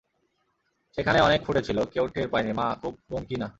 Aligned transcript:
সেখানে 0.97 1.19
অনেক 1.21 1.39
ফুটেছিল, 1.45 1.77
কেউ 1.93 2.05
টের 2.07 2.27
পায়নি, 2.29 2.51
মা, 2.53 2.67
খুব 2.81 2.93
বন 3.11 3.23
কি 3.25 3.35
না? 3.35 3.47